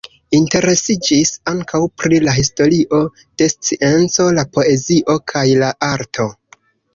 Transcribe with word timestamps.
Li 0.09 0.19
interesiĝis 0.35 1.31
ankaŭ 1.51 1.81
pri 2.03 2.19
la 2.23 2.33
historio 2.37 3.01
de 3.43 3.49
scienco, 3.55 4.27
la 4.39 4.47
poezio 4.57 5.19
kaj 5.35 5.45
la 5.65 5.71
arto. 5.91 6.29